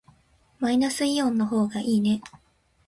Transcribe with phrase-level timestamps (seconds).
[0.57, 2.23] マイナスイオンの方がいいね。